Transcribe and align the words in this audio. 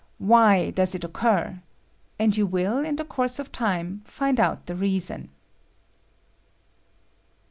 Why 0.17 0.71
does 0.71 0.95
it 0.95 1.03
occur?" 1.03 1.61
and 2.17 2.35
you 2.35 2.47
will, 2.47 2.79
in 2.83 2.95
the 2.95 3.05
course 3.05 3.37
of 3.37 3.51
time, 3.51 4.01
find 4.03 4.39
out 4.39 4.65
the 4.65 4.73
reason. 4.75 5.29